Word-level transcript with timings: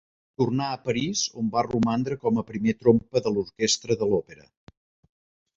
Tornà 0.41 0.67
a 0.75 0.79
París, 0.85 1.21
on 1.43 1.51
va 1.57 1.63
romandre 1.67 2.17
com 2.25 2.41
a 2.41 2.45
primer 2.49 2.75
trompa 2.85 3.23
de 3.27 3.35
l'orquestra 3.37 3.99
de 4.01 4.09
l'Òpera. 4.15 4.49